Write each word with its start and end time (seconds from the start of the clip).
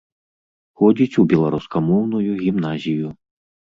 Ходзіць 0.81 1.19
у 1.23 1.27
беларускамоўную 1.35 2.31
гімназію. 2.43 3.07